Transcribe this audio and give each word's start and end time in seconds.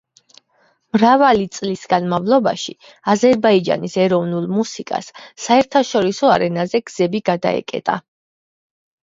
მრავალი 0.95 1.43
წლის 1.57 1.83
განმავლობაში, 1.91 2.75
აზერბაიჯანის 3.13 3.99
ეროვნულ 4.05 4.49
მუსიკას 4.55 5.11
საერთაშორისო 5.45 6.33
არენაზე 6.39 6.83
გზები 6.91 7.23
გადაეკეტა. 7.33 8.01